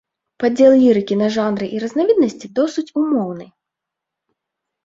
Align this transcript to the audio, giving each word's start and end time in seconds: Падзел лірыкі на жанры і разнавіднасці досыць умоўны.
Падзел 0.43 0.71
лірыкі 0.83 1.17
на 1.23 1.27
жанры 1.35 1.65
і 1.79 1.81
разнавіднасці 1.83 2.47
досыць 2.61 2.87
умоўны. 3.03 3.49